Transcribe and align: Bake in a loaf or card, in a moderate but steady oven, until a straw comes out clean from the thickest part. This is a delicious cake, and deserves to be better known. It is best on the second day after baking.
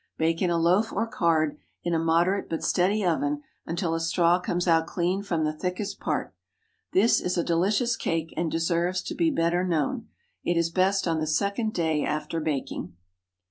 Bake 0.17 0.41
in 0.41 0.49
a 0.49 0.57
loaf 0.57 0.91
or 0.91 1.05
card, 1.05 1.59
in 1.83 1.93
a 1.93 1.99
moderate 1.99 2.49
but 2.49 2.63
steady 2.63 3.05
oven, 3.05 3.43
until 3.67 3.93
a 3.93 3.99
straw 3.99 4.39
comes 4.39 4.67
out 4.67 4.87
clean 4.87 5.21
from 5.21 5.43
the 5.43 5.53
thickest 5.53 5.99
part. 5.99 6.33
This 6.91 7.21
is 7.21 7.37
a 7.37 7.43
delicious 7.43 7.95
cake, 7.95 8.33
and 8.35 8.49
deserves 8.49 9.03
to 9.03 9.13
be 9.13 9.29
better 9.29 9.63
known. 9.63 10.07
It 10.43 10.57
is 10.57 10.71
best 10.71 11.07
on 11.07 11.19
the 11.19 11.27
second 11.27 11.73
day 11.75 12.03
after 12.03 12.39
baking. 12.39 12.95